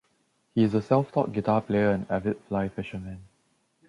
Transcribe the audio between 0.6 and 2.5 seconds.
is a self-taught guitar player and avid